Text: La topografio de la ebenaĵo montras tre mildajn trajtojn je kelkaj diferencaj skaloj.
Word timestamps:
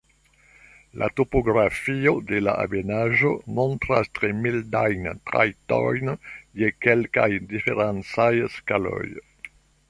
La 0.99 1.07
topografio 1.19 2.13
de 2.31 2.39
la 2.45 2.55
ebenaĵo 2.69 3.33
montras 3.59 4.09
tre 4.21 4.31
mildajn 4.47 5.05
trajtojn 5.33 6.11
je 6.63 6.73
kelkaj 6.87 7.29
diferencaj 7.53 8.33
skaloj. 8.57 9.05